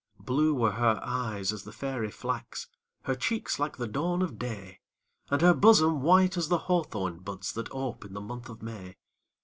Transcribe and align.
Blue 0.19 0.55
were 0.55 0.71
her 0.71 0.99
eyes 1.03 1.53
as 1.53 1.61
the 1.63 1.71
fairy 1.71 2.09
flax, 2.09 2.67
Her 3.03 3.13
cheeks 3.13 3.59
like 3.59 3.77
the 3.77 3.87
dawn 3.87 4.23
of 4.23 4.39
day, 4.39 4.79
And 5.29 5.43
her 5.43 5.53
bosom 5.53 6.01
white 6.01 6.37
as 6.37 6.49
the 6.49 6.57
hawthorn 6.65 7.19
buds, 7.19 7.51
That 7.53 7.69
ope 7.71 8.03
in 8.05 8.13
the 8.13 8.19
month 8.21 8.49
of 8.49 8.63
May. 8.63 8.97